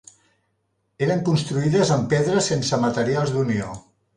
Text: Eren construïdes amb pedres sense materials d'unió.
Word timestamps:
Eren 1.09 1.21
construïdes 1.27 1.91
amb 1.99 2.09
pedres 2.15 2.51
sense 2.55 2.81
materials 2.87 3.35
d'unió. 3.37 3.71